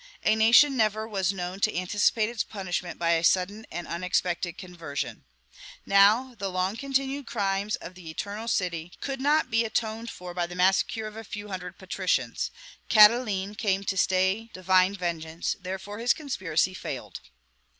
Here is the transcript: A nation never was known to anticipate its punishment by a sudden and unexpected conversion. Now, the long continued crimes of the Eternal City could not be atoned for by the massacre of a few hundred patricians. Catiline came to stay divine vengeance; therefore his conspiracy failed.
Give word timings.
A 0.25 0.33
nation 0.35 0.75
never 0.75 1.07
was 1.07 1.31
known 1.31 1.59
to 1.59 1.77
anticipate 1.77 2.27
its 2.27 2.43
punishment 2.43 2.97
by 2.97 3.11
a 3.11 3.23
sudden 3.23 3.67
and 3.71 3.85
unexpected 3.87 4.57
conversion. 4.57 5.25
Now, 5.85 6.33
the 6.39 6.49
long 6.49 6.75
continued 6.75 7.27
crimes 7.27 7.75
of 7.75 7.93
the 7.93 8.09
Eternal 8.09 8.47
City 8.47 8.93
could 8.99 9.21
not 9.21 9.51
be 9.51 9.63
atoned 9.63 10.09
for 10.09 10.33
by 10.33 10.47
the 10.47 10.55
massacre 10.55 11.05
of 11.05 11.15
a 11.17 11.23
few 11.23 11.49
hundred 11.49 11.77
patricians. 11.77 12.49
Catiline 12.89 13.53
came 13.53 13.83
to 13.83 13.95
stay 13.95 14.49
divine 14.53 14.95
vengeance; 14.95 15.55
therefore 15.59 15.99
his 15.99 16.13
conspiracy 16.13 16.73
failed. 16.73 17.19